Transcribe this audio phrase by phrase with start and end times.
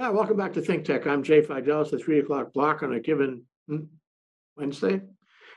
[0.00, 1.06] Yeah, welcome back to Think Tech.
[1.06, 3.80] I'm Jay Fidelis, the three o'clock block on a given hmm,
[4.56, 5.02] Wednesday.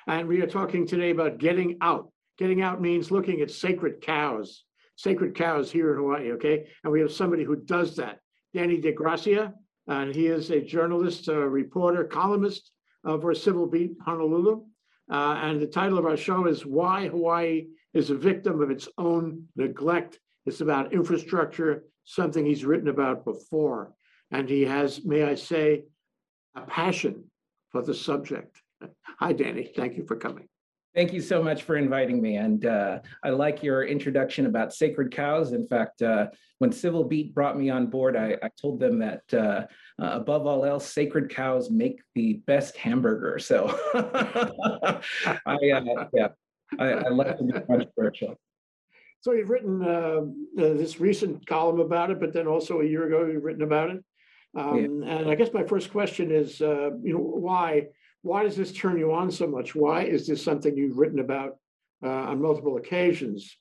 [0.05, 2.11] And we are talking today about getting out.
[2.37, 4.65] Getting out means looking at sacred cows,
[4.97, 6.67] sacred cows here in Hawaii, okay?
[6.83, 8.19] And we have somebody who does that,
[8.53, 9.53] Danny DeGracia,
[9.87, 12.69] and he is a journalist, a reporter, columnist
[13.05, 14.65] uh, for Civil Beat Honolulu.
[15.09, 18.89] Uh, and the title of our show is Why Hawaii is a Victim of Its
[18.97, 20.19] Own Neglect.
[20.45, 23.93] It's about infrastructure, something he's written about before.
[24.33, 25.83] And he has, may I say,
[26.55, 27.25] a passion
[27.71, 28.59] for the subject.
[29.19, 29.71] Hi, Danny.
[29.75, 30.47] Thank you for coming.
[30.95, 32.37] Thank you so much for inviting me.
[32.37, 35.53] And uh, I like your introduction about sacred cows.
[35.53, 39.21] In fact, uh, when Civil Beat brought me on board, I, I told them that
[39.33, 39.65] uh,
[40.01, 43.39] uh above all else, sacred cows make the best hamburger.
[43.39, 45.01] So I,
[45.47, 46.27] uh, yeah,
[46.79, 48.35] I, I like to be controversial.
[49.21, 50.21] So you've written uh,
[50.55, 54.03] this recent column about it, but then also a year ago you've written about it.
[54.55, 57.87] Um, And I guess my first question is, uh, you know, why,
[58.21, 59.75] why does this turn you on so much?
[59.75, 61.57] Why is this something you've written about
[62.03, 63.57] uh, on multiple occasions?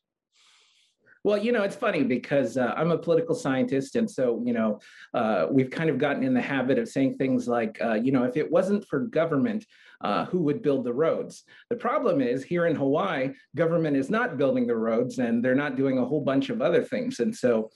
[1.25, 3.95] Well, you know, it's funny because uh, I'm a political scientist.
[3.95, 4.81] And so, you know,
[5.15, 8.25] uh, we've kind of gotten in the habit of saying things like, uh, you know,
[8.25, 9.65] if it wasn't for government,
[10.01, 11.45] uh, who would build the roads?
[11.71, 15.77] The problem is here in Hawaii, government is not building the roads and they're not
[15.77, 17.21] doing a whole bunch of other things.
[17.21, 17.71] And so,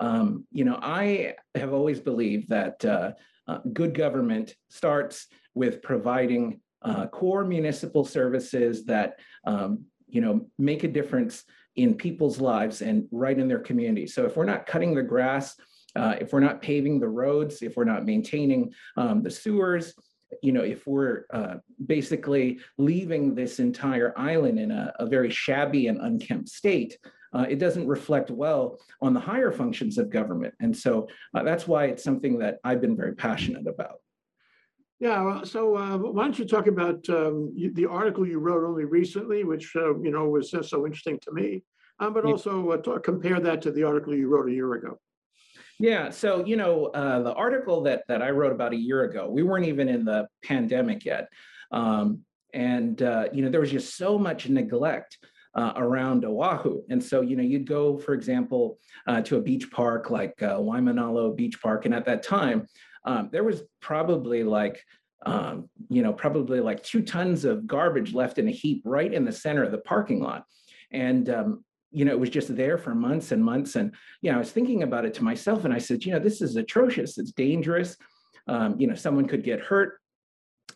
[0.00, 3.12] um, you know, I have always believed that uh,
[3.46, 10.84] uh, good government starts with providing uh, core municipal services that, um, you know, make
[10.84, 11.44] a difference
[11.76, 14.06] in people's lives and right in their community.
[14.06, 15.54] So if we're not cutting the grass,
[15.94, 19.94] uh, if we're not paving the roads, if we're not maintaining um, the sewers,
[20.42, 25.88] you know, if we're uh, basically leaving this entire island in a, a very shabby
[25.88, 26.96] and unkempt state,
[27.32, 30.54] uh, it doesn't reflect well on the higher functions of government.
[30.60, 33.96] And so uh, that's why it's something that I've been very passionate about.
[34.98, 38.84] Yeah, so uh, why don't you talk about um, you, the article you wrote only
[38.84, 41.62] recently, which uh, you know was just so interesting to me,
[42.00, 45.00] um, but also uh, talk, compare that to the article you wrote a year ago.
[45.78, 49.30] Yeah, so you know uh, the article that that I wrote about a year ago,
[49.30, 51.30] we weren't even in the pandemic yet,
[51.72, 52.20] um,
[52.52, 55.16] and you know there was just so much neglect
[55.54, 56.82] uh, around Oahu.
[56.90, 60.56] And so, you know, you'd go, for example, uh, to a beach park like uh,
[60.56, 61.86] Waimanalo Beach Park.
[61.86, 62.66] And at that time,
[63.04, 64.82] um, there was probably like,
[65.26, 69.24] um, you know, probably like two tons of garbage left in a heap right in
[69.24, 70.44] the center of the parking lot.
[70.92, 73.74] And, um, you know, it was just there for months and months.
[73.74, 76.20] And, you know, I was thinking about it to myself and I said, you know,
[76.20, 77.18] this is atrocious.
[77.18, 77.96] It's dangerous.
[78.46, 79.99] Um, you know, someone could get hurt.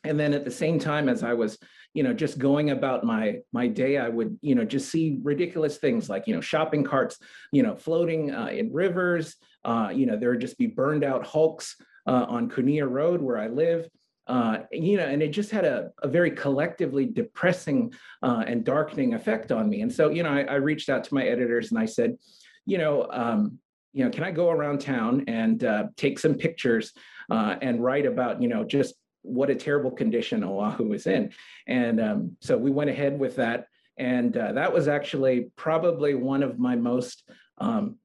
[0.04, 1.58] And then at the same time, as I was,
[1.94, 5.78] you know, just going about my my day, I would, you know, just see ridiculous
[5.78, 7.18] things like, you know, shopping carts,
[7.52, 9.36] you know, floating uh, in rivers.
[9.64, 11.76] Uh, you know, there would just be burned out hulks
[12.06, 13.88] uh, on Kunia Road where I live.
[14.26, 19.12] Uh, you know, and it just had a, a very collectively depressing uh, and darkening
[19.12, 19.82] effect on me.
[19.82, 22.16] And so, you know, I, I, reached out to my editors and I said,
[22.64, 23.58] you know, um,
[23.92, 26.92] you know, can I go around town and uh, take some pictures
[27.28, 28.94] and write about, you know, just
[29.24, 31.32] what a terrible condition Oahu was in.
[31.66, 33.68] And um, so we went ahead with that.
[33.96, 37.96] And uh, that was actually probably one of my most um,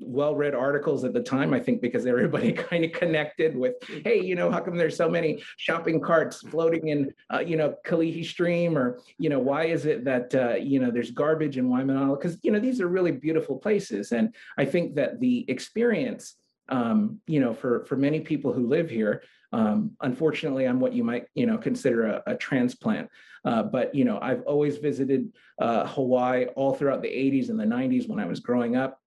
[0.00, 3.74] well-read articles at the time, I think, because everybody kind of connected with,
[4.04, 7.74] hey, you know, how come there's so many shopping carts floating in, uh, you know,
[7.86, 11.68] Kalihi Stream, or you know, why is it that uh, you know there's garbage in
[11.68, 12.18] Waimanalo?
[12.18, 16.36] Because you know these are really beautiful places, and I think that the experience,
[16.68, 19.22] um, you know, for for many people who live here,
[19.54, 23.08] um, unfortunately, I'm what you might, you know, consider a, a transplant.
[23.44, 27.64] Uh, but you know, I've always visited uh, Hawaii all throughout the 80s and the
[27.64, 28.98] 90s when I was growing up.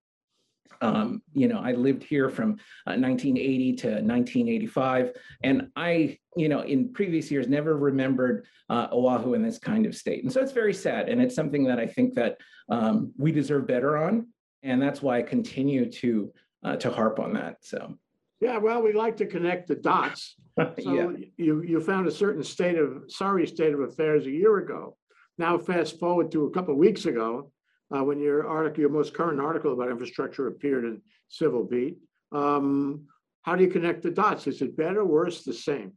[0.80, 2.52] Um, you know, I lived here from
[2.86, 5.14] uh, 1980 to 1985,
[5.44, 9.96] and I, you know, in previous years never remembered uh, Oahu in this kind of
[9.96, 10.24] state.
[10.24, 12.38] And so it's very sad, and it's something that I think that
[12.70, 14.28] um, we deserve better on,
[14.64, 16.32] and that's why I continue to
[16.64, 17.58] uh, to harp on that.
[17.62, 17.98] So.
[18.40, 20.36] Yeah, well, we like to connect the dots.
[20.82, 21.12] So Yeah.
[21.38, 24.98] you, you found a certain state of, sorry state of affairs a year ago.
[25.38, 27.52] Now fast forward to a couple of weeks ago,
[27.96, 31.00] uh, when your article, your most current article about infrastructure appeared in
[31.30, 31.98] Civil Beat.
[32.32, 33.06] Um,
[33.44, 34.48] how do you connect the dots?
[34.48, 35.94] Is it better, worse, the same?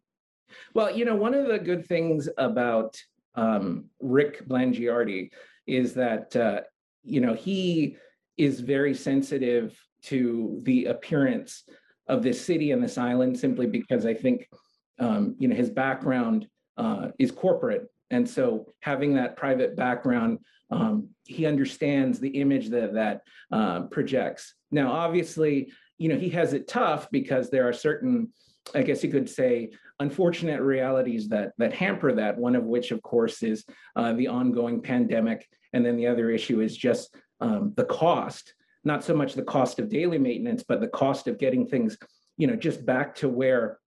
[0.75, 2.99] Well, you know, one of the good things about
[3.35, 5.31] um, Rick Blangiardi
[5.67, 6.61] is that, uh,
[7.03, 7.97] you know, he
[8.37, 11.65] is very sensitive to the appearance
[12.11, 14.49] of this city and this island simply because I think
[14.99, 16.47] um, you know his background
[16.77, 20.41] uh, is corporate, and so having that private background,
[20.71, 23.23] um, he understands the image that that
[23.53, 24.55] uh, projects.
[24.71, 28.33] Now, obviously, you know, he has it tough because there are certain,
[28.75, 29.71] I guess you could say,
[30.01, 32.37] unfortunate realities that that hamper that.
[32.37, 33.65] One of which, of course, is
[33.97, 38.55] uh, the ongoing pandemic, and then the other issue is just um, the cost.
[38.85, 41.99] Not so much the cost of daily maintenance, but the cost of getting things,
[42.37, 43.79] you know, just back to where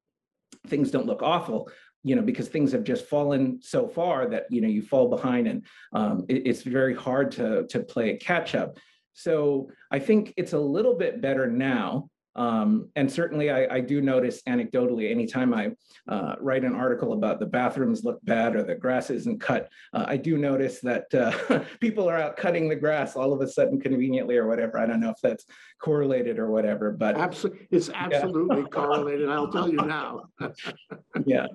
[0.68, 1.70] things don't look awful
[2.04, 5.48] you know because things have just fallen so far that you know you fall behind
[5.48, 8.78] and um, it, it's very hard to to play a catch up
[9.14, 14.02] so i think it's a little bit better now um, and certainly I, I, do
[14.02, 15.72] notice anecdotally anytime I
[16.08, 20.06] uh, write an article about the bathrooms look bad or the grass isn't cut, uh,
[20.08, 23.80] I do notice that uh, people are out cutting the grass all of a sudden
[23.80, 24.80] conveniently or whatever.
[24.80, 25.46] I don't know if that's
[25.80, 28.68] correlated or whatever, but absolutely, it's absolutely yeah.
[28.68, 29.30] correlated.
[29.30, 30.26] I'll tell you now.
[31.26, 31.48] yeah.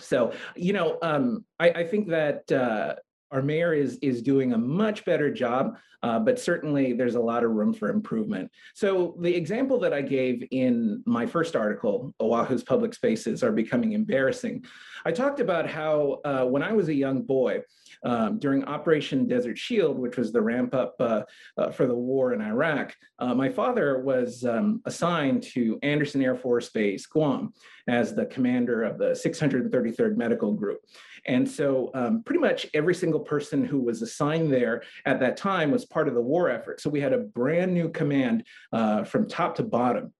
[0.00, 2.94] So, you know, um, I, I, think that uh,
[3.32, 7.42] our mayor is is doing a much better job, uh, but certainly there's a lot
[7.42, 8.50] of room for improvement.
[8.74, 13.92] So the example that I gave in my first article, Oahu's public spaces are becoming
[13.92, 14.64] embarrassing.
[15.04, 17.62] I talked about how uh, when I was a young boy,
[18.04, 21.22] um, during Operation Desert Shield, which was the ramp up uh,
[21.56, 26.34] uh, for the war in Iraq, uh, my father was um, assigned to Andersen Air
[26.34, 27.52] Force Base, Guam,
[27.88, 30.80] as the commander of the 633rd Medical Group.
[31.26, 35.70] And so, um, pretty much every single person who was assigned there at that time
[35.70, 36.80] was part of the war effort.
[36.80, 40.12] So, we had a brand new command uh, from top to bottom.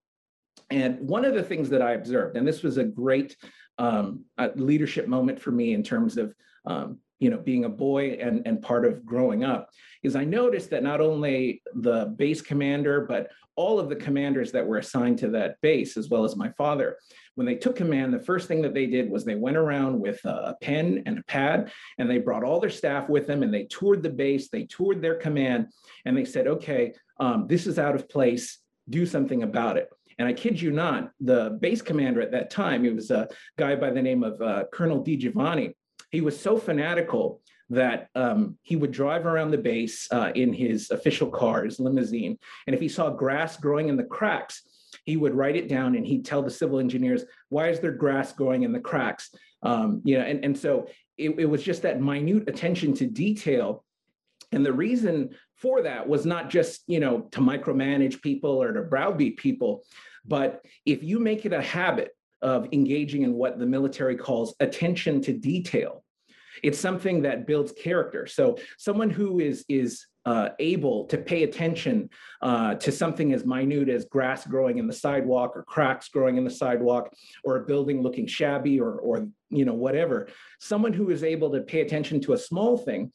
[0.70, 3.36] And one of the things that I observed, and this was a great
[3.78, 4.24] um,
[4.54, 6.34] leadership moment for me in terms of
[6.66, 9.70] um, you know, being a boy and, and part of growing up,
[10.02, 14.66] is I noticed that not only the base commander, but all of the commanders that
[14.66, 16.96] were assigned to that base, as well as my father,
[17.36, 20.18] when they took command, the first thing that they did was they went around with
[20.24, 23.66] a pen and a pad, and they brought all their staff with them, and they
[23.66, 25.68] toured the base, they toured their command,
[26.04, 28.58] and they said, okay, um, this is out of place,
[28.90, 29.88] do something about it.
[30.18, 33.76] And I kid you not, the base commander at that time, he was a guy
[33.76, 35.74] by the name of uh, Colonel DiGiovanni,
[36.12, 40.90] he was so fanatical that um, he would drive around the base uh, in his
[40.90, 42.38] official car, his limousine.
[42.66, 44.62] And if he saw grass growing in the cracks,
[45.04, 48.32] he would write it down and he'd tell the civil engineers, why is there grass
[48.32, 49.34] growing in the cracks?
[49.62, 50.86] Um, you know, and, and so
[51.16, 53.84] it, it was just that minute attention to detail.
[54.52, 58.82] And the reason for that was not just, you know, to micromanage people or to
[58.82, 59.82] browbeat people,
[60.26, 65.22] but if you make it a habit of engaging in what the military calls attention
[65.22, 66.01] to detail.
[66.62, 68.26] It's something that builds character.
[68.26, 72.08] So someone who is is uh, able to pay attention
[72.40, 76.44] uh, to something as minute as grass growing in the sidewalk or cracks growing in
[76.44, 77.12] the sidewalk
[77.42, 80.28] or a building looking shabby or, or you know whatever
[80.60, 83.10] someone who is able to pay attention to a small thing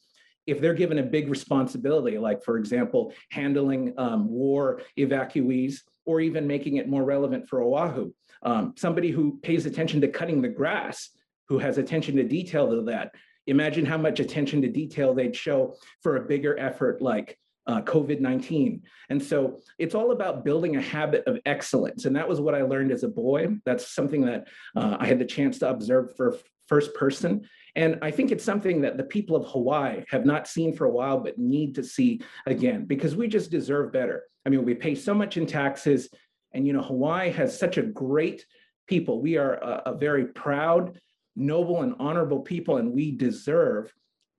[0.46, 6.46] if they're given a big responsibility like for example handling um, war evacuees or even
[6.46, 8.12] making it more relevant for oahu
[8.42, 11.10] um, somebody who pays attention to cutting the grass,
[11.48, 13.12] who has attention to detail to that.
[13.48, 18.20] Imagine how much attention to detail they'd show for a bigger effort like uh, COVID
[18.20, 18.82] 19.
[19.10, 22.06] And so it's all about building a habit of excellence.
[22.06, 23.48] And that was what I learned as a boy.
[23.66, 27.46] That's something that uh, I had the chance to observe for first person.
[27.76, 30.90] And I think it's something that the people of Hawaii have not seen for a
[30.90, 34.24] while, but need to see again, because we just deserve better.
[34.46, 36.08] I mean, we pay so much in taxes.
[36.52, 38.44] And you know, Hawaii has such a great
[38.86, 39.20] people.
[39.20, 40.98] We are a, a very proud,
[41.38, 43.92] noble, and honorable people, and we deserve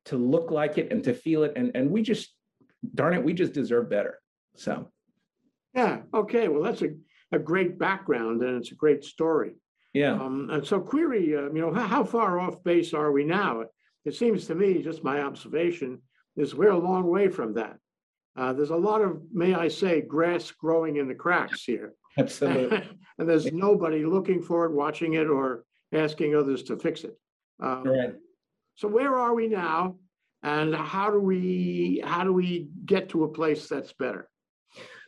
[0.06, 1.54] to look like it and to feel it.
[1.56, 2.34] And, and we just,
[2.96, 4.20] darn it, we just deserve better.
[4.56, 4.92] So,
[5.74, 6.48] yeah, okay.
[6.48, 6.90] Well, that's a,
[7.32, 9.56] a great background and it's a great story.
[9.94, 10.14] Yeah.
[10.14, 13.64] Um, and so, query, uh, you know, how, how far off base are we now?
[14.06, 16.02] It seems to me, just my observation,
[16.38, 17.78] is we're a long way from that.
[18.36, 21.94] Uh, there's a lot of, may I say, grass growing in the cracks here.
[22.18, 22.78] Absolutely.
[23.18, 27.18] and there's nobody looking for it, watching it, or asking others to fix it.
[27.62, 28.16] Um, right.
[28.76, 29.98] So where are we now,
[30.44, 34.30] and how do we how do we get to a place that's better?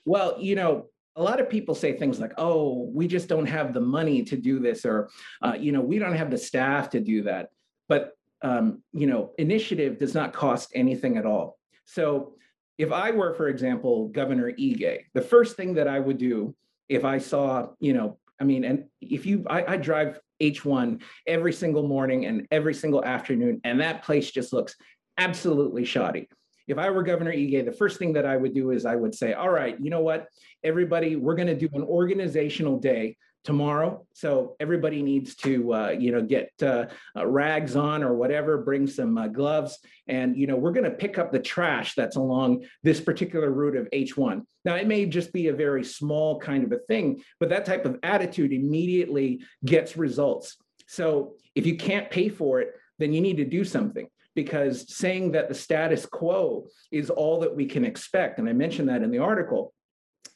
[0.06, 3.74] Well, you know, a lot of people say things like, "Oh, we just don't have
[3.74, 5.10] the money to do this," or,
[5.42, 7.50] uh, "You know, we don't have the staff to do that."
[7.88, 8.12] But
[8.42, 11.60] um, you know, initiative does not cost anything at all.
[11.86, 12.34] So,
[12.78, 16.56] if I were, for example, Governor Ige, the first thing that I would do
[16.90, 21.54] if I saw, you know, I mean, and if you, I, I drive H1 every
[21.54, 24.76] single morning and every single afternoon, and that place just looks
[25.18, 26.28] absolutely shoddy.
[26.68, 29.14] If I were Governor Ige, the first thing that I would do is I would
[29.14, 30.28] say, all right, you know what,
[30.64, 34.06] everybody, we're going to do an organizational day tomorrow.
[34.14, 38.88] So everybody needs to, uh, you know, get uh, uh, rags on or whatever, bring
[38.88, 39.80] some uh, gloves.
[40.08, 43.76] And, you know, we're going to pick up the trash that's along this particular route
[43.76, 44.42] of H1.
[44.66, 47.86] Now, it may just be a very small kind of a thing, but that type
[47.86, 50.58] of attitude immediately gets results.
[50.88, 55.32] So if you can't pay for it, then you need to do something because saying
[55.32, 59.12] that the status quo is all that we can expect, and I mentioned that in
[59.12, 59.74] the article,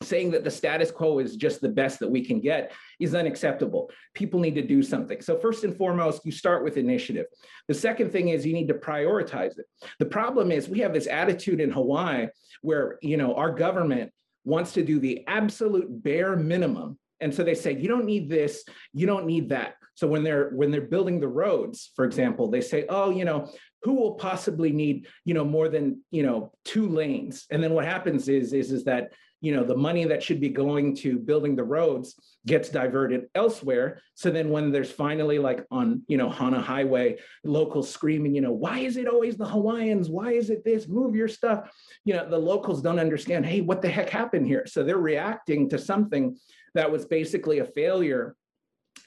[0.02, 3.90] saying that the status quo is just the best that we can get is unacceptable.
[4.14, 5.22] People need to do something.
[5.22, 7.26] So first and foremost, you start with initiative.
[7.68, 9.66] The second thing is you need to prioritize it.
[10.00, 12.28] The problem is we have this attitude in Hawaii
[12.62, 14.12] where, you know, our government
[14.44, 18.64] wants to do the absolute bare minimum and so they say you don't need this
[18.94, 22.62] you don't need that so when they're when they're building the roads for example they
[22.62, 23.50] say oh you know
[23.84, 27.86] who will possibly need you know more than you know two lanes and then what
[27.86, 31.56] happens is is is that you know the money that should be going to building
[31.56, 32.16] the roads
[32.46, 34.02] gets diverted elsewhere.
[34.16, 38.52] So then when there's finally like on you know hana highway locals screaming you know
[38.52, 40.10] why is it always the hawaiians?
[40.10, 40.88] Why is it this?
[40.88, 41.72] Move your stuff.
[42.06, 44.66] You know the locals don't understand hey what the heck happened here?
[44.68, 46.38] So they're reacting to something
[46.74, 48.36] that was basically a failure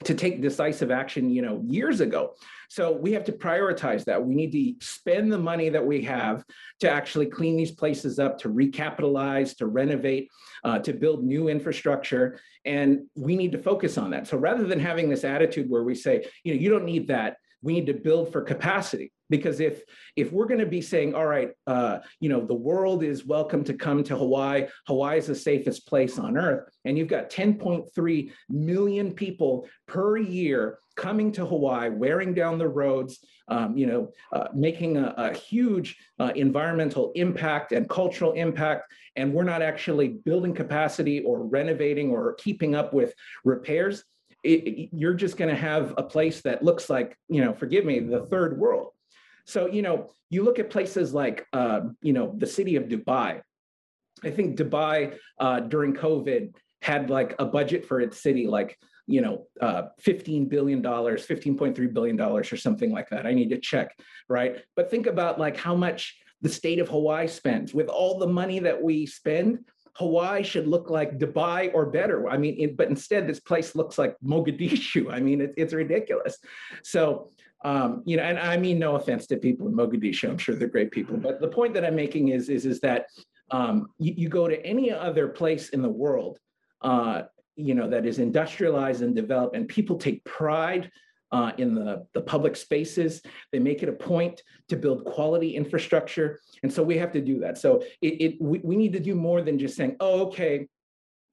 [0.05, 2.33] to take decisive action you know years ago.
[2.69, 4.23] So we have to prioritize that.
[4.23, 6.43] We need to spend the money that we have
[6.81, 10.29] to actually clean these places up to recapitalize to renovate
[10.63, 12.39] uh, to build new infrastructure.
[12.65, 14.27] And we need to focus on that.
[14.27, 17.37] So rather than having this attitude where we say you know you don't need that
[17.61, 19.11] we need to build for capacity.
[19.29, 19.83] Because if
[20.15, 23.63] if we're going to be saying all right uh, you know the world is welcome
[23.65, 28.31] to come to hawaii hawaii is the safest place on earth and you've got 10.3
[28.49, 34.47] million people per year coming to hawaii wearing down the roads um, you know uh,
[34.55, 40.55] making a, a huge uh, environmental impact and cultural impact and we're not actually building
[40.55, 43.13] capacity or renovating or keeping up with
[43.43, 44.03] repairs
[44.43, 47.99] it, you're just going to have a place that looks like, you know, forgive me,
[47.99, 48.91] the third world.
[49.45, 53.41] So, you know, you look at places like, uh, you know, the city of Dubai.
[54.23, 58.77] I think Dubai uh, during COVID had like a budget for its city, like,
[59.07, 63.25] you know, uh, $15 billion, $15.3 billion or something like that.
[63.25, 64.57] I need to check, right?
[64.75, 68.59] But think about like how much the state of Hawaii spends with all the money
[68.59, 69.65] that we spend
[69.95, 72.29] Hawaii should look like Dubai or better.
[72.29, 75.11] I mean, it, but instead, this place looks like Mogadishu.
[75.13, 76.37] I mean, it, it's ridiculous.
[76.83, 77.31] So,
[77.63, 80.29] um, you know, and I mean, no offense to people in Mogadishu.
[80.29, 81.17] I'm sure they're great people.
[81.17, 83.07] But the point that I'm making is, is, is that
[83.51, 86.37] um, you, you, go to any other place in the world,
[86.81, 87.23] uh,
[87.55, 90.89] you know, that is industrialized and developed, and people take pride
[91.31, 93.21] uh, in the, the public spaces.
[93.51, 96.39] They make it a point to build quality infrastructure.
[96.63, 97.57] And so we have to do that.
[97.57, 100.67] So it, it we, we need to do more than just saying, oh, okay,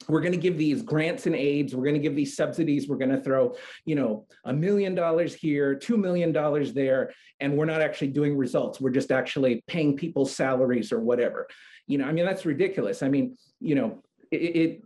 [0.09, 2.99] we're going to give these grants and aids we're going to give these subsidies we're
[2.99, 3.55] going to throw
[3.87, 8.37] you know a million dollars here two million dollars there and we're not actually doing
[8.37, 11.47] results we're just actually paying people's salaries or whatever
[11.87, 14.83] you know i mean that's ridiculous i mean you know it, it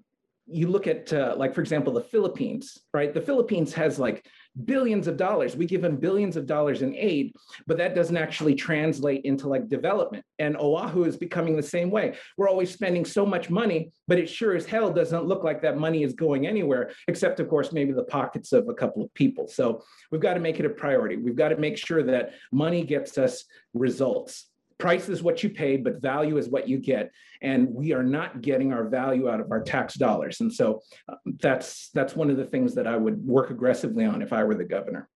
[0.46, 4.24] you look at uh, like for example the philippines right the philippines has like
[4.64, 5.56] billions of dollars.
[5.56, 7.32] We give them billions of dollars in aid,
[7.66, 10.24] but that doesn't actually translate into like development.
[10.38, 12.16] And Oahu is becoming the same way.
[12.36, 15.78] We're always spending so much money, but it sure as hell doesn't look like that
[15.78, 19.48] money is going anywhere, except of course, maybe the pockets of a couple of people.
[19.48, 21.16] So we've got to make it a priority.
[21.16, 24.46] We've got to make sure that money gets us results
[24.80, 27.12] price is what you pay, but value is what you get.
[27.42, 30.40] And we are not getting our value out of our tax dollars.
[30.40, 34.22] And so uh, that's that's one of the things that I would work aggressively on
[34.22, 35.08] if I were the governor.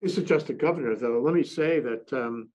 [0.00, 1.20] This is just the governor, though.
[1.20, 2.50] Let me say that um,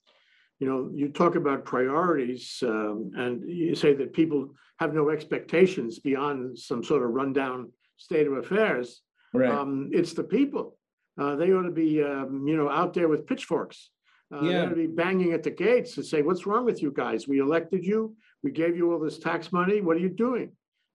[0.59, 5.99] you know you talk about priorities, um, and you say that people have no expectations
[5.99, 9.01] beyond some sort of rundown state of affairs.
[9.33, 9.51] Right.
[9.51, 10.77] Um, it's the people.
[11.19, 13.89] Uh, they ought to be, um, you know, out there with pitchforks
[14.31, 17.27] uh, they're gonna be banging at the gates and say, what's wrong with you guys?
[17.27, 20.51] We elected you, we gave you all this tax money, what are you doing?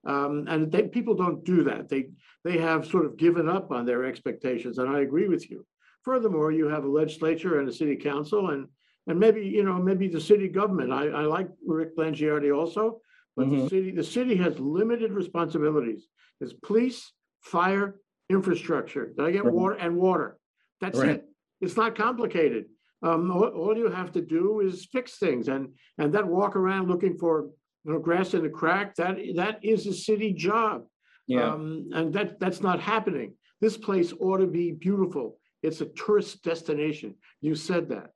[0.07, 1.89] Um, and they, people don't do that.
[1.89, 2.11] They,
[2.45, 5.67] they have sort of given up on their expectations, and I agree with you.
[6.03, 8.69] Furthermore, you have a legislature and a city council and,
[9.07, 10.93] and maybe, you know, maybe the city government.
[10.93, 13.01] I, I like Rick Blangiardi also,
[13.37, 13.69] but the Mhm.
[13.71, 16.07] city, the city has limited responsibilities.
[16.39, 17.99] There's police, fire,
[18.29, 19.07] infrastructure.
[19.17, 19.55] Did I get Right.
[19.55, 20.39] water and water?
[20.81, 21.11] That's Right.
[21.17, 21.25] it.
[21.61, 22.67] It's not complicated.
[23.07, 25.69] Um, all, all you have to do is fix things and,
[25.99, 27.35] and that walk around looking for,
[27.85, 30.77] you know, grass in the crack, that, that is a city job.
[31.27, 31.53] Yeah.
[31.53, 33.35] Um, and that, that's not happening.
[33.61, 35.27] This place ought to be beautiful.
[35.63, 37.15] It's a tourist destination.
[37.41, 38.09] You said that.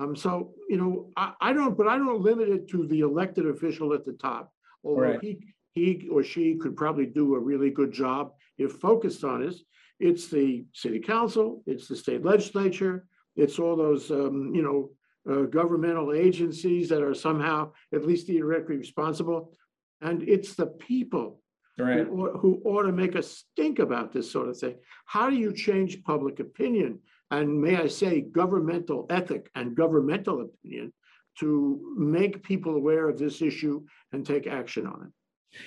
[0.00, 3.46] Um, so, you know, I, I don't, but I don't limit it to the elected
[3.46, 4.52] official at the top.
[4.84, 5.18] Although Right.
[5.22, 5.32] he,
[5.72, 9.64] he or she could probably do a really good job if focused on is,
[10.00, 14.90] it's the city council, it's the state legislature, it's all those, um, you know,
[15.30, 19.56] uh, governmental agencies that are somehow at least theoretically responsible.
[20.00, 21.40] And it's the people
[21.78, 22.06] Right.
[22.06, 24.76] who ought- who ought to make a stink about this sort of thing.
[25.06, 27.00] How do you change public opinion?
[27.30, 30.92] And may I say, governmental ethic and governmental opinion
[31.40, 35.12] to make people aware of this issue and take action on it?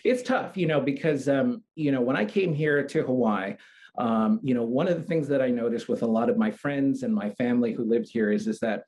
[0.03, 3.55] It's tough, you know, because um, you know, when I came here to Hawaii,
[3.97, 6.51] um, you know, one of the things that I noticed with a lot of my
[6.51, 8.83] friends and my family who lived here is is that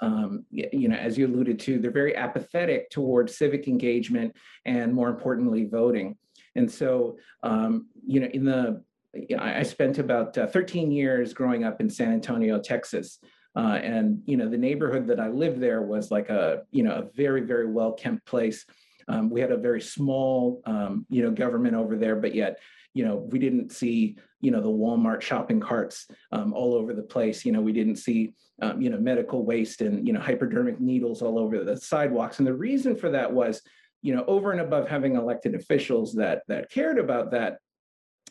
[0.00, 4.34] um, you know, as you alluded to, they're very apathetic towards civic engagement
[4.66, 6.16] and more importantly, voting.
[6.56, 8.82] And so, um, you know, in the
[9.38, 13.18] I spent about uh, 13 years growing up in San Antonio, Texas.
[13.56, 16.90] Uh, and you know the neighborhood that I lived there was like a you know
[16.96, 18.66] a very very well kept place.
[19.08, 22.58] Um, we had a very small, um, you know, government over there, but yet,
[22.94, 27.02] you know, we didn't see, you know, the Walmart shopping carts um, all over the
[27.02, 27.44] place.
[27.44, 31.22] You know, we didn't see, um, you know, medical waste and you know hypodermic needles
[31.22, 32.38] all over the sidewalks.
[32.38, 33.62] And the reason for that was,
[34.02, 37.58] you know, over and above having elected officials that that cared about that,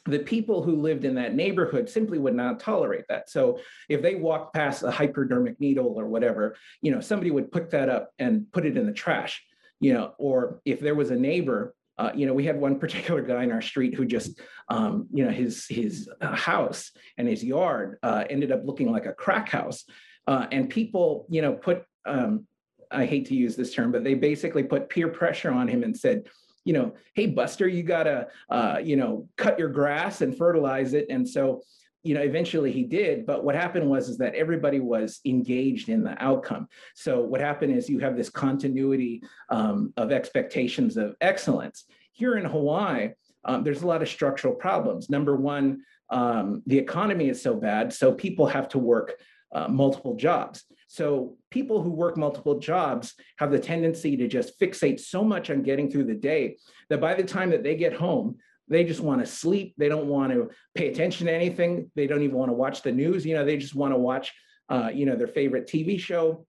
[0.06, 3.30] the people who lived in that neighborhood simply would not tolerate that.
[3.30, 7.72] So if they walked past a hypodermic needle or whatever, you know, somebody would pick
[7.72, 9.44] that up and put it in the trash
[9.84, 13.22] you know, or if there was a neighbor, uh, you know, we had one particular
[13.22, 17.44] guy in our street who just, um, you know, his his uh, house and his
[17.44, 19.86] yard uh, ended up looking like a crack house,
[20.28, 22.48] uh, and people, you know, put, um,
[22.92, 25.98] I hate to use this term, but they basically put peer pressure on him and
[25.98, 26.28] said,
[26.66, 31.08] you know, hey Buster, you gotta, uh, you know, cut your grass and fertilize it,
[31.10, 31.62] and so
[32.04, 36.04] you know eventually he did but what happened was is that everybody was engaged in
[36.04, 36.68] the outcome.
[36.96, 41.86] So what happened is you have this continuity um, of expectations of excellence.
[42.12, 43.12] Here in hawaii
[43.46, 45.10] um, there's a lot of structural problems.
[45.10, 49.16] Number one um, the economy is so bad so people have to work
[49.54, 50.64] uh, multiple jobs.
[50.88, 55.64] So people who work multiple jobs have the tendency to just fixate so much on
[55.64, 56.58] getting through the day
[56.90, 59.76] that by the time that they get home they just want to sleep.
[59.78, 61.92] They don't want to pay attention to anything.
[61.96, 63.26] They don't even want to watch the news.
[63.26, 64.34] You know, they just want to watch,
[64.70, 66.46] uh, you know, their favorite TV show.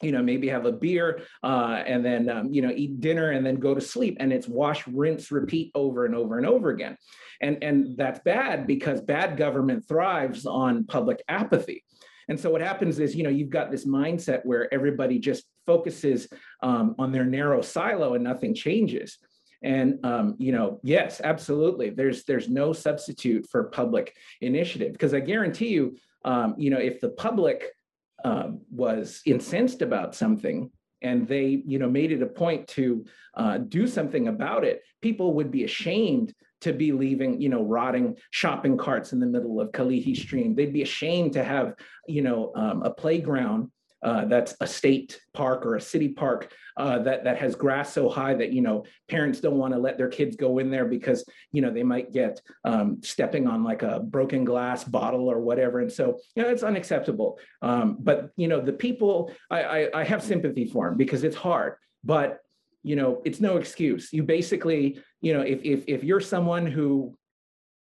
[0.00, 3.46] You know, maybe have a beer uh, and then um, you know eat dinner and
[3.46, 4.16] then go to sleep.
[4.18, 6.96] And it's wash, rinse, repeat over and over and over again.
[7.40, 11.84] And and that's bad because bad government thrives on public apathy.
[12.28, 16.28] And so what happens is, you know, you've got this mindset where everybody just focuses
[16.62, 19.18] um, on their narrow silo and nothing changes.
[19.62, 21.90] And um, you know, yes, absolutely.
[21.90, 27.00] There's there's no substitute for public initiative because I guarantee you, um, you know, if
[27.00, 27.66] the public
[28.24, 30.70] um, was incensed about something
[31.00, 35.34] and they, you know, made it a point to uh, do something about it, people
[35.34, 39.72] would be ashamed to be leaving, you know, rotting shopping carts in the middle of
[39.72, 40.54] Kalihi Stream.
[40.54, 41.74] They'd be ashamed to have,
[42.06, 43.70] you know, um, a playground
[44.02, 48.08] uh, that's a state park or a city park uh, that that has grass so
[48.08, 51.24] high that you know parents don't want to let their kids go in there because
[51.52, 55.80] you know they might get um, stepping on like a broken glass bottle or whatever,
[55.80, 57.38] and so you know it's unacceptable.
[57.60, 61.36] Um, but you know the people, I, I I have sympathy for them because it's
[61.36, 62.38] hard, but
[62.82, 64.12] you know it's no excuse.
[64.12, 67.16] You basically you know if if if you're someone who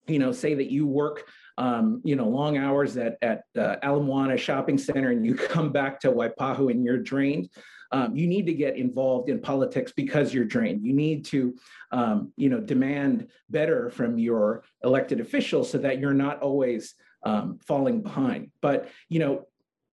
[0.08, 1.26] you know say that you work
[1.58, 5.72] um, you know, long hours at at uh, Ala Moana Shopping Center, and you come
[5.72, 7.50] back to Waipahu and you're drained.
[7.94, 10.86] Um, you need to get involved in politics because you're drained.
[10.86, 11.54] You need to,
[11.92, 17.60] um, you know, demand better from your elected officials so that you're not always um,
[17.68, 18.52] falling behind.
[18.62, 19.48] But you know,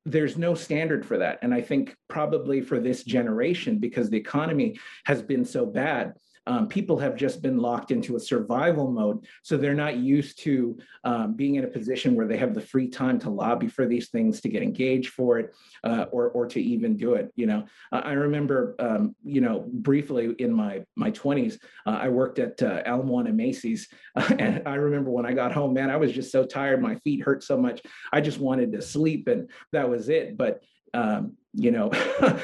[0.05, 4.79] there's no standard for that, and I think probably for this generation because the economy
[5.05, 6.14] has been so bad
[6.49, 9.27] um, people have just been locked into a survival mode.
[9.43, 12.89] So they're not used to um, being in a position where they have the free
[12.89, 16.61] time to lobby for these things, to get engaged for it, uh, or or to
[16.61, 17.31] even do it.
[17.37, 22.39] You know, I remember, um, you know, briefly in my my 20s, uh, I worked
[22.39, 23.89] at uh, Ala Moana Macy's,
[24.39, 27.23] and I remember when I got home, man, I was just so tired, my feet
[27.23, 30.39] hurt so much, I just wanted to sleep, and that was it.
[30.39, 30.63] But
[30.94, 31.90] um, you know,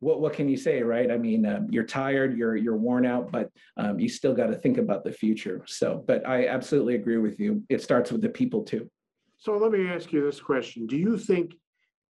[0.00, 1.10] what what can you say, right?
[1.10, 4.56] I mean, uh, you're tired, you're you're worn out, but um, you still got to
[4.56, 5.62] think about the future.
[5.66, 7.62] So, but I absolutely agree with you.
[7.68, 8.90] It starts with the people too.
[9.38, 10.86] So let me ask you this question.
[10.86, 11.54] Do you think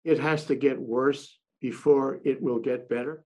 [0.03, 3.23] it has to get worse before it will get better?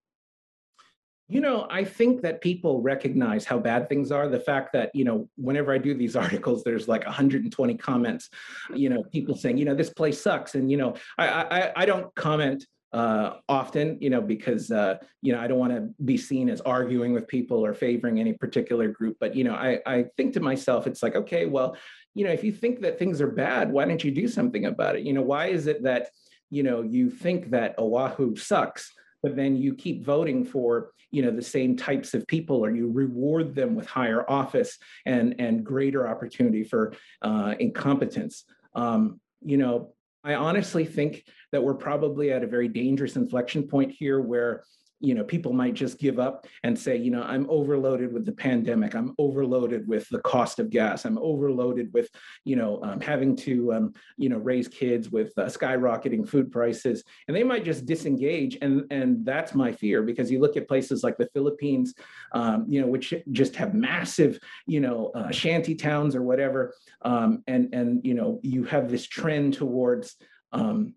[1.28, 4.28] You know, I think that people recognize how bad things are.
[4.28, 8.30] The fact that, you know, whenever I do these articles, there's like 120 comments,
[8.74, 10.56] you know, people saying, you know, this place sucks.
[10.56, 15.34] And, you know, I I, I don't comment uh, often, you know, because, uh, you
[15.34, 18.88] know, I don't want to be seen as arguing with people or favoring any particular
[18.88, 19.18] group.
[19.20, 21.76] But, you know, I, I think to myself, it's like, okay, well,
[22.14, 24.96] you know, if you think that things are bad, why don't you do something about
[24.96, 25.04] it?
[25.04, 26.08] You know, why is it that,
[26.50, 28.94] you know, you think that Oahu sucks,
[29.26, 32.92] but then you keep voting for, you know, the same types of people or you
[32.92, 38.44] reward them with higher office and, and greater opportunity for uh, incompetence?
[38.76, 43.92] Um, you know, I honestly think that we're probably at a very dangerous inflection point
[43.92, 44.64] here where
[45.06, 48.32] you know people might just give up and say you know i'm overloaded with the
[48.32, 48.96] pandemic.
[48.96, 51.06] I'm overloaded with the cost of gas.
[51.06, 52.10] I'm overloaded with
[52.44, 57.04] you know um, having to um, you know raise kids with uh, skyrocketing food prices.
[57.28, 61.04] And they might just disengage and and that's my fear because you look at places
[61.04, 61.94] like the philippines
[62.34, 67.44] um, you know which just have massive you know uh, shanty towns or whatever um,
[67.48, 70.15] and and you know you have this trend towards
[70.52, 70.94] um,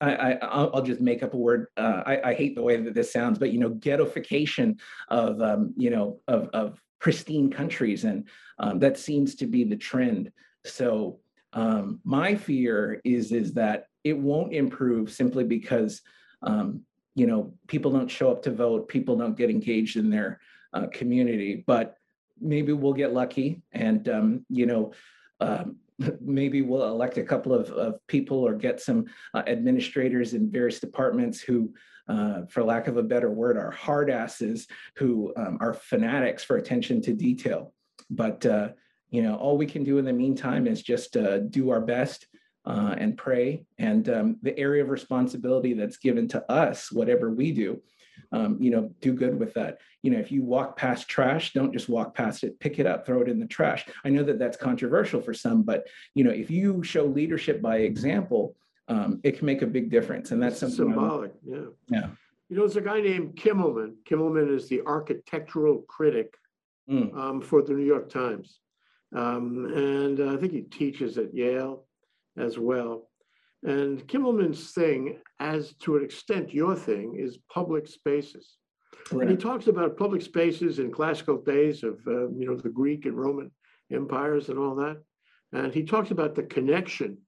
[0.00, 1.66] I, I I'll, I'll just make up a word.
[1.76, 5.74] Uh, I, I hate the way that this sounds, but you know, ghettoification of um,
[5.76, 10.32] you know of of pristine countries, and um, that seems to be the trend.
[10.64, 11.20] So
[11.52, 16.00] um, my fear is is that it won't improve simply because
[16.42, 16.82] um,
[17.14, 20.40] you know people don't show up to vote, people don't get engaged in their
[20.72, 21.96] uh, community, but
[22.40, 24.92] maybe we'll get lucky, and um, you know.
[25.40, 25.76] Um,
[26.20, 30.80] maybe we'll elect a couple of, of people or get some uh, administrators in various
[30.80, 31.72] departments who,
[32.08, 36.56] uh, for lack of a better word, are hard asses who um, are fanatics for
[36.56, 37.74] attention to detail.
[38.10, 38.68] But, uh,
[39.10, 42.26] you know, all we can do in the meantime is just uh, do our best
[42.64, 43.64] uh, and pray.
[43.78, 47.82] And um, the area of responsibility that's given to us, whatever we do,
[48.32, 49.78] um, you know, do good with that.
[50.02, 53.04] You know, if you walk past trash, don't just walk past it, pick it up,
[53.04, 53.86] throw it in the trash.
[54.04, 57.78] I know that that's controversial for some, but, you know, if you show leadership by
[57.78, 58.56] example,
[58.88, 60.30] um, it can make a big difference.
[60.30, 60.76] And that's something.
[60.76, 61.66] Symbolic, yeah.
[61.88, 62.08] Yeah.
[62.48, 63.94] You know, there's a guy named Kimmelman.
[64.08, 66.34] Kimmelman is the architectural critic
[66.90, 68.60] Mm, um, for the New York Times.
[69.14, 71.84] Um, and uh, I think he teaches at Yale
[72.38, 73.10] as well.
[73.64, 78.56] And Kimmelman's thing, as to an extent your thing, is public spaces.
[79.10, 83.06] And he talks about public spaces in classical days of, uh, you know, the Greek
[83.06, 83.50] and Roman
[83.92, 84.98] empires and all that.
[85.52, 87.18] And he talks about the connection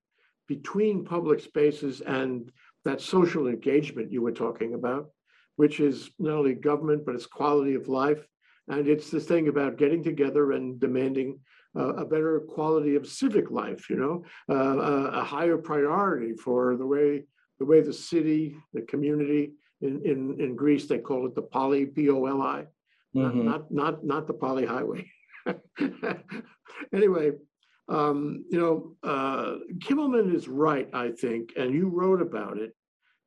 [0.47, 2.51] between public spaces and
[2.85, 5.11] that social engagement you were talking about,
[5.57, 8.27] which is not only government, but it's quality of life.
[8.69, 11.41] And it's this thing about getting together and demanding
[11.79, 16.77] uh, a better quality of civic life, you know, uh, a, a higher priority for
[16.77, 17.25] the way
[17.59, 19.53] the way the city, the community
[19.83, 22.67] in, in, in Greece, they call it the poly, P-O-L-I,
[23.13, 23.45] not, Mhm.
[23.45, 25.07] not, not, not the Pali highway.
[26.95, 27.33] Anyway,
[27.89, 32.75] um, you know, uh, Kimmelman is right, I think, and you wrote about it.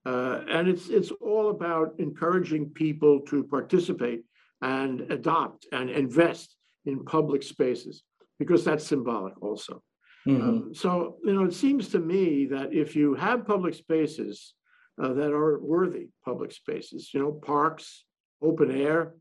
[0.06, 4.23] Uh, and it's, it's all about encouraging people to participate
[4.62, 8.03] and adopt and invest in public spaces,
[8.39, 9.82] because that's symbolic also.
[10.28, 10.41] Mhm.
[10.41, 14.54] Um, So, you know, it seems to me that if you have public spaces
[15.02, 18.06] uh, that are worthy public spaces, you know, parks,
[18.41, 19.15] open air,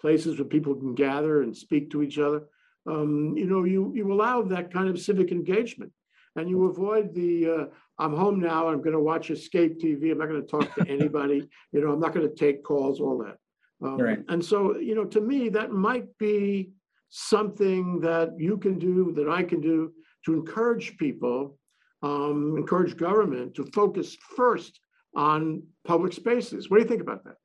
[0.00, 2.44] places where people can gather and speak to each other,
[2.86, 5.92] um, you know, you, you allow that kind of civic engagement.
[6.36, 7.64] And you avoid the, uh,
[7.98, 11.80] I'm home now, I'm gonna watch Escape TV, I'm not gonna talk to anybody, you
[11.80, 13.38] know, I'm not gonna take calls, all that.
[13.82, 14.22] Um, Right.
[14.28, 16.72] And so, you know, to me, that might be
[17.18, 19.92] something that you can do, that I can do
[20.26, 21.58] to encourage people,
[22.02, 24.78] um, encourage government to focus first
[25.14, 26.68] on public spaces.
[26.68, 27.36] What do you think about that?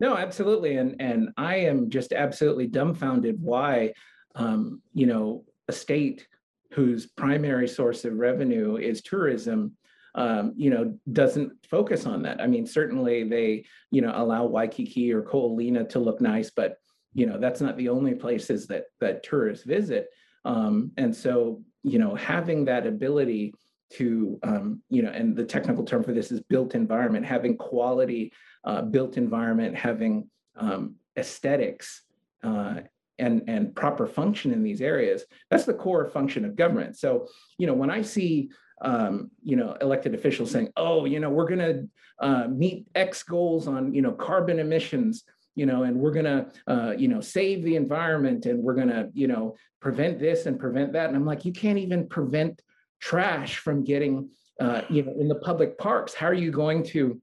[0.00, 0.78] No, absolutely.
[0.78, 3.92] And and I am just absolutely dumbfounded why
[4.34, 6.26] um, you know, a state
[6.72, 9.76] whose primary source of revenue is tourism,
[10.14, 12.40] um, you know, doesn't focus on that.
[12.40, 16.76] I mean, certainly they, you know, allow Waikiki or Ko'olina to look nice, but
[17.14, 20.08] you know, that's not the only places that that tourists visit.
[20.44, 23.54] Um, and so, you know, having that ability
[23.94, 28.32] to, um, you know, and the technical term for this is built environment, having quality
[28.64, 32.02] uh, built environment, having um, aesthetics
[32.42, 32.80] uh,
[33.18, 35.24] and and proper function in these areas.
[35.50, 36.96] That's the core function of government.
[36.96, 38.50] So you know when I see
[38.82, 43.22] um, you know elected officials saying, "Oh, you know we're going to uh, meet X
[43.22, 47.62] goals on you know carbon emissions." You know, and we're gonna, uh, you know, save
[47.62, 51.08] the environment, and we're gonna, you know, prevent this and prevent that.
[51.08, 52.62] And I'm like, you can't even prevent
[53.00, 56.14] trash from getting, uh, you know, in the public parks.
[56.14, 57.20] How are you going to,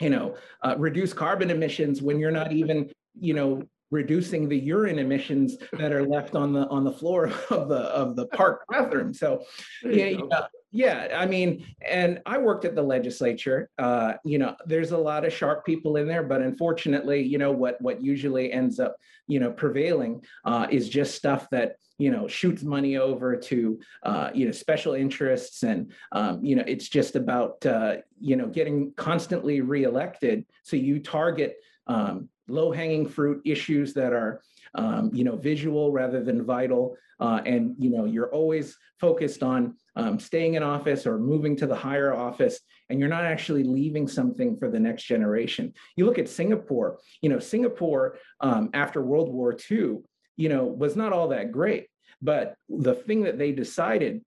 [0.00, 4.98] you know, uh, reduce carbon emissions when you're not even, you know, reducing the urine
[4.98, 9.14] emissions that are left on the on the floor of the of the park bathroom.
[9.14, 9.44] So
[9.82, 9.92] you
[10.30, 10.46] yeah.
[10.74, 11.16] Yeah.
[11.16, 13.70] I mean, and I worked at the legislature.
[13.78, 17.52] Uh, you know, there's a lot of sharp people in there, but unfortunately, you know
[17.52, 18.96] what what usually ends up
[19.28, 24.30] you know prevailing uh, is just stuff that you know shoots money over to uh,
[24.34, 28.92] you know special interests, and um, you know it's just about uh, you know getting
[28.96, 30.44] constantly reelected.
[30.64, 31.56] So you target
[31.86, 34.42] um, low hanging fruit issues that are
[34.74, 39.76] um, you know visual rather than vital, uh, and you know you're always focused on
[39.96, 44.08] um, staying in office or moving to the higher office, and you're not actually leaving
[44.08, 45.72] something for the next generation.
[45.96, 49.98] You look at Singapore, you know, Singapore um, after World War II,
[50.36, 51.88] you know, was not all that great.
[52.20, 54.22] But the thing that they decided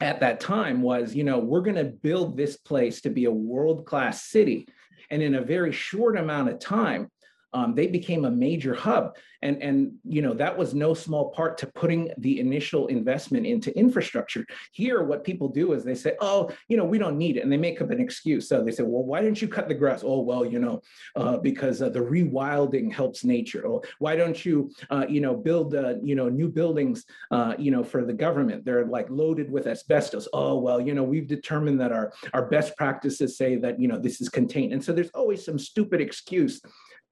[0.00, 3.30] at that time was, you know, we're going to build this place to be a
[3.30, 4.68] world class city.
[5.10, 7.08] And in a very short amount of time,
[7.54, 9.16] um, they became a major hub.
[9.44, 13.76] And and you know that was no small part to putting the initial investment into
[13.76, 14.46] infrastructure.
[14.70, 17.50] Here what people do is they say oh you know we don't need it and
[17.50, 18.48] they make up an excuse.
[18.48, 20.04] So they say well why didn't you cut the grass?
[20.04, 20.80] Oh well you know
[21.16, 23.66] uh, because uh, the rewilding helps nature.
[23.66, 27.72] Or why don't you uh, you know build uh, you know new buildings uh, you
[27.72, 28.64] know for the government?
[28.64, 30.28] They're like loaded with asbestos.
[30.32, 33.98] Oh well you know we've determined that our our best practices say that you know
[33.98, 34.72] this is contained.
[34.72, 36.60] And so there's always some stupid excuse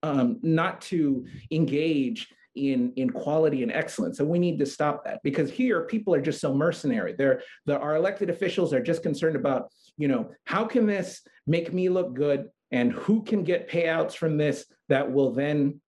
[0.02, 4.18] um, not to engage in in quality and excellence.
[4.20, 7.14] And we need to stop that because here people are just so mercenary.
[7.16, 11.72] They're the our elected officials are just concerned about you know how can this make
[11.72, 15.80] me look good and who can get payouts from this that will then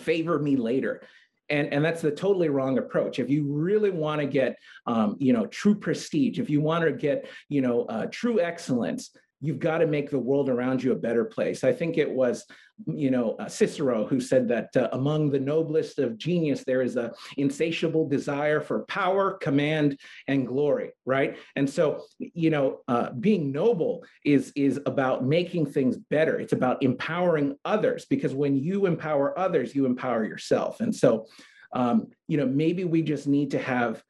[0.00, 1.02] favor me later?
[1.48, 3.18] And and that's the totally wrong approach.
[3.18, 6.92] If you really want to get um, you know true prestige if you want to
[6.92, 9.10] get you know uh, true excellence
[9.42, 11.64] you've got to make the world around you a better place.
[11.64, 12.46] I think it was
[12.86, 16.96] you know uh, cicero who said that uh, among the noblest of genius there is
[16.96, 21.36] a insatiable desire for power command and glory right?
[21.56, 26.38] And so you know uh, being noble is is about making things better.
[26.38, 30.80] It's about empowering others because when you empower others you empower yourself.
[30.80, 31.26] And so
[31.74, 34.02] um, you know maybe we just need to have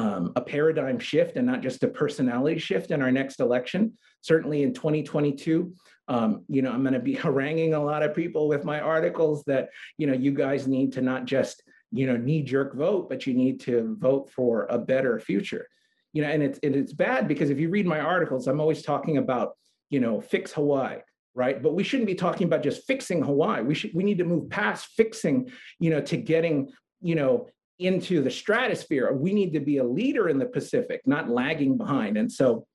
[0.00, 3.92] um, a paradigm shift and not just a personality shift in our next election.
[4.22, 5.74] Certainly in 2022,
[6.08, 9.44] um, you know, I'm going to be haranguing a lot of people with my articles
[9.44, 13.26] that, you know, you guys need to not just, you know, knee jerk vote, but
[13.26, 15.66] you need to vote for a better future.
[16.14, 18.82] You know, and it's, and it's bad because if you read my articles, I'm always
[18.82, 19.52] talking about,
[19.90, 21.00] you know, fix Hawaii
[21.36, 24.24] right but we shouldn't be talking about just fixing hawaii we should we need to
[24.24, 26.68] move past fixing you know to getting
[27.00, 27.46] you know
[27.80, 29.12] into the stratosphere.
[29.12, 32.16] We need to be a leader in the Pacific, not lagging behind.
[32.16, 32.66] And so,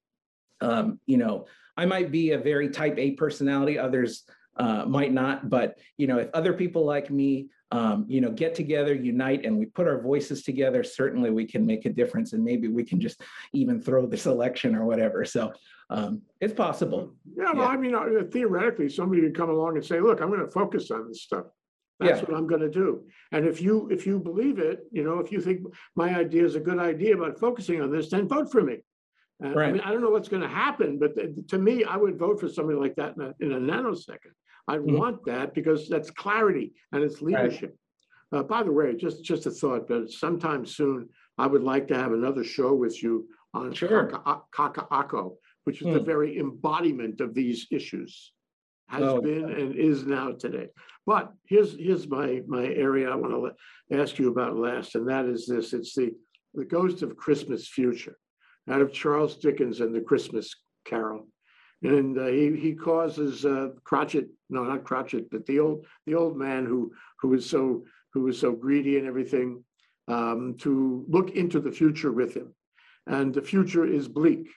[0.61, 1.45] um, you know,
[1.77, 4.23] I might be a very type A personality, others
[4.57, 5.49] uh, might not.
[5.49, 9.57] But, you know, if other people like me, um, you know, get together, unite, and
[9.57, 12.33] we put our voices together, certainly we can make a difference.
[12.33, 13.21] And maybe we can just
[13.53, 15.25] even throw this election or whatever.
[15.25, 15.51] So
[15.89, 17.13] um, it's possible.
[17.37, 17.67] Yeah, well, Yeah.
[17.67, 21.07] I mean, uh, theoretically, somebody could come along and say, look, I'm gonna focus on
[21.07, 21.45] this stuff.
[21.99, 22.25] That's Yeah.
[22.27, 23.07] what I'm gonna do.
[23.31, 25.61] And if you, if you believe it, you know, if you think
[25.95, 28.83] my idea is a good idea about focusing on this, then vote for me.
[29.43, 29.73] Uh, I Right.
[29.73, 32.49] mean, I don't know what's gonna happen, but th- to me, I would vote for
[32.49, 34.33] somebody like that in a, in a nanosecond.
[34.67, 34.97] I'd Mhm.
[34.97, 37.75] want that because that's clarity and it's leadership.
[38.31, 41.95] Uh, by the way, just, just a thought, but sometime soon, I would like to
[41.95, 44.07] have another show with you on Sure.
[44.07, 46.05] Kaka- Kaka'ako, which is the Hmm.
[46.05, 48.33] very embodiment of these issues.
[48.87, 50.67] Has Oh, been and is now today.
[51.05, 53.33] But here's, here's my, my area I want
[53.89, 56.11] to ask you about last, and that is this, it's the,
[56.53, 58.17] the Ghost of Christmas Future.
[58.69, 61.27] Out of Charles Dickens and the Christmas Carol.
[61.83, 66.35] And uh, he, he causes uh, Cratchit, no, not Cratchit, but the old, the old
[66.35, 69.63] man who, who was so, who was so greedy and everything,
[70.07, 72.55] um, to look into the future with him.
[73.05, 74.47] And the future is bleak.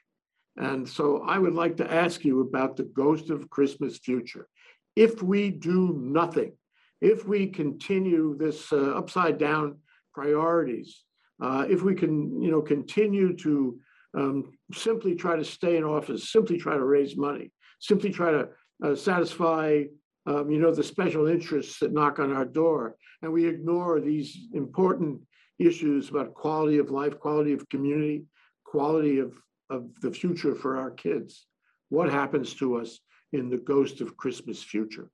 [0.58, 4.48] And so I would like to ask you about the ghost of Christmas future.
[4.96, 6.52] If we do nothing,
[7.00, 9.78] if we continue this uh, upside down
[10.12, 11.04] priorities,
[11.40, 13.78] uh, if we can, you know, continue to
[14.16, 18.48] um, simply try to stay in office, simply try to raise money, simply try to
[18.84, 19.84] uh, satisfy,
[20.26, 24.48] um, you know, the special interests that knock on our door, and we ignore these
[24.52, 25.20] important
[25.60, 28.24] issues about quality of life, quality of community,
[28.64, 29.34] quality of
[29.70, 31.46] of the future for our kids.
[31.88, 33.00] What happens to us
[33.32, 35.10] in the ghost of Christmas future?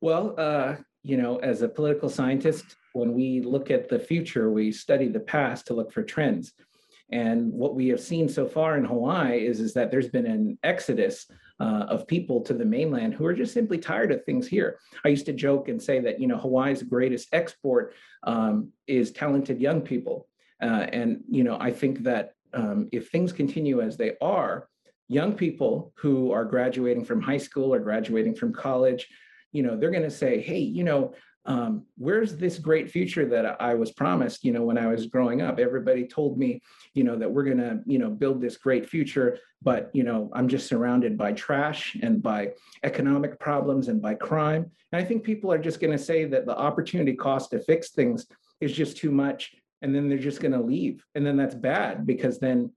[0.00, 4.72] Well, uh, you know, as a political scientist, when we look at the future, we
[4.72, 6.52] study the past to look for trends.
[7.10, 10.58] And what we have seen so far in Hawaii is, is that there's been an
[10.62, 11.26] exodus
[11.60, 14.78] uh, of people to the mainland who are just simply tired of things here.
[15.04, 17.94] I used to joke and say that you know Hawaii's greatest export
[18.24, 20.28] um, is talented young people,
[20.62, 24.68] uh, and you know I think that um, if things continue as they are,
[25.08, 29.08] young people who are graduating from high school or graduating from college,
[29.52, 31.14] you know they're going to say, hey, you know
[31.48, 35.40] um, where's this great future that I was promised, you know, when I was growing
[35.40, 35.58] up?
[35.58, 36.60] Everybody told me,
[36.92, 40.30] you know, that we're going to, you know, build this great future, but, you know,
[40.34, 42.50] I'm just surrounded by trash and by
[42.82, 44.70] economic problems and by crime.
[44.92, 47.92] And I think people are just going to say that the opportunity cost to fix
[47.92, 48.26] things
[48.60, 49.54] is just too much.
[49.82, 51.04] And then they're just going to leave.
[51.14, 52.72] And then that's bad because then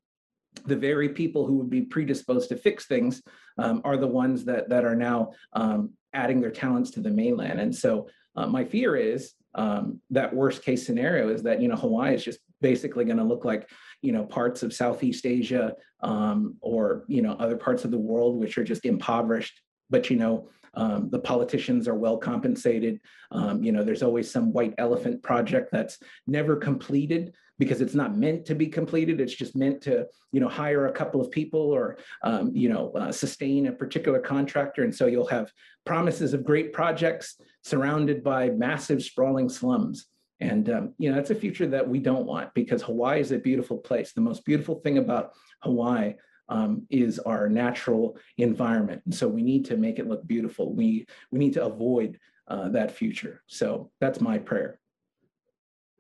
[0.65, 3.21] the very people who would be predisposed to fix things
[3.57, 7.59] um, are the ones that that are now um, adding their talents to the mainland.
[7.59, 11.75] And so uh, my fear is um, that worst case scenario is that you know
[11.75, 13.69] Hawaii is just basically going to look like
[14.01, 18.37] you know parts of Southeast Asia um, or you know other parts of the world
[18.37, 19.61] which are just impoverished.
[19.89, 22.99] But you know um, the politicians are well compensated.
[23.31, 28.17] Um, you know there's always some white elephant project that's never completed because it's not
[28.17, 29.21] meant to be completed.
[29.21, 32.91] It's just meant to, you know, hire a couple of people or, um, you know,
[32.93, 34.83] uh, sustain a particular contractor.
[34.83, 35.51] And so you'll have
[35.85, 40.07] promises of great projects surrounded by massive sprawling slums.
[40.39, 43.37] And, um, you know, that's a future that we don't want because Hawaii is a
[43.37, 44.11] beautiful place.
[44.11, 46.15] The most beautiful thing about Hawaii
[46.51, 49.01] um, is our natural environment.
[49.05, 50.75] And so we need to make it look beautiful.
[50.75, 53.41] We, we need to avoid uh, that future.
[53.47, 54.77] So that's my prayer.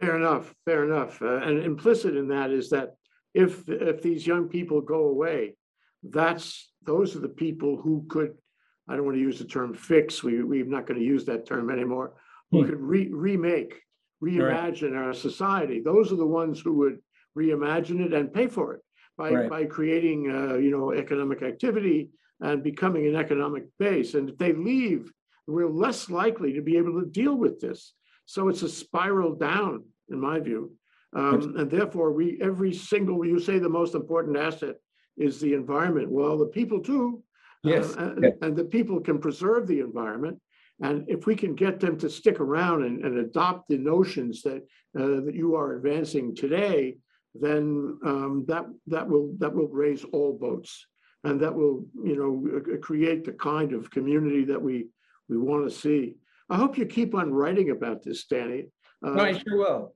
[0.01, 1.21] Fair enough, fair enough.
[1.21, 2.95] Uh, and implicit in that is that
[3.33, 5.55] if, if these young people go away,
[6.03, 8.33] that's, those are the people who could,
[8.89, 11.45] I don't want to use the term fix, we, we're not going to use that
[11.45, 12.15] term anymore,
[12.51, 12.69] who Hmm.
[12.69, 13.75] could re, remake,
[14.21, 15.79] reimagine our society.
[15.79, 16.99] Those are the ones who would
[17.37, 18.81] reimagine it and pay for it
[19.21, 19.49] by, Right.
[19.49, 24.15] by creating, uh, you know, economic activity and becoming an economic base.
[24.15, 25.11] And if they leave,
[25.47, 27.93] we're less likely to be able to deal with this.
[28.25, 30.63] So it's a spiral down, in my view.
[31.13, 34.75] Um, and therefore, we, every single, you say the most important asset
[35.17, 36.09] is the environment.
[36.09, 37.21] Well, the people too.
[37.65, 38.29] uh, Yes, And, yeah.
[38.43, 40.37] and the people can preserve the environment.
[40.87, 44.61] And if we can get them to stick around and, and adopt the notions that,
[44.99, 46.97] uh, that you are advancing today,
[47.33, 50.85] then, um, that, that will, that will raise all boats.
[51.23, 54.87] And that will, you know, uh, create the kind of community that we,
[55.29, 56.15] we want to see.
[56.49, 58.67] I hope you keep on writing about this, Danny.
[59.05, 59.95] Uh, No, I sure will.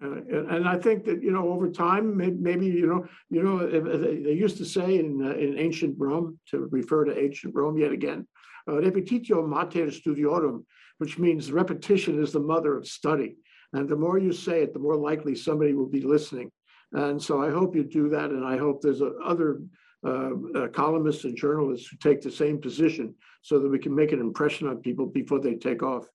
[0.00, 3.42] and, and and I think that, you know, over time, may- maybe, you know, you
[3.42, 7.54] know, they, they used to say in, uh, in ancient Rome, to refer to ancient
[7.54, 8.26] Rome yet again,
[8.66, 10.64] uh, repetitio mater studiorum,
[10.98, 13.36] which means repetition is the mother of study.
[13.74, 16.50] And the more you say it, the more likely somebody will be listening.
[16.92, 19.60] And so I hope you do that, and I hope there's a- other
[20.04, 24.10] uh, uh, columnists and journalists who take the same position so that we can make
[24.12, 26.06] an impression on people before they take off.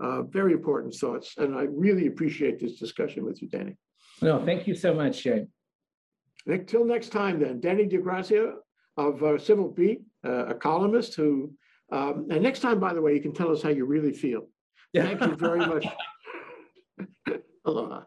[0.00, 3.76] Uh, Very important thoughts, and I really appreciate this discussion with you, Danny.
[4.22, 5.46] No, thank you so much, Jay.
[6.46, 8.54] Nick, till next time then, Danny de Gracia
[8.96, 11.52] of uh, Civil Beat, uh, a columnist who,
[11.92, 14.48] um, and next time, by the way, you can tell us how you really feel.
[14.94, 15.86] Thank you very much.
[17.66, 18.02] Aloha.